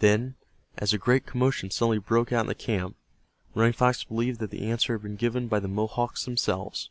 [0.00, 0.34] Then,
[0.76, 2.96] as a great commotion suddenly broke out in the camp,
[3.54, 6.90] Running Fox believed that the answer had been given by the Mohawks themselves.